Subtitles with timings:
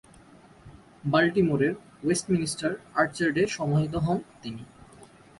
[1.03, 4.63] বাল্টিমোরের Westminster আর্চার্ড-এ সমাহিত হন তিনি।